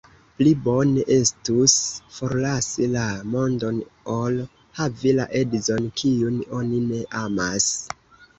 [0.37, 1.75] Pli bone estus
[2.15, 3.03] forlasi la
[3.35, 3.77] mondon,
[4.15, 4.41] ol
[4.79, 7.71] havi la edzon, kiun oni ne amas.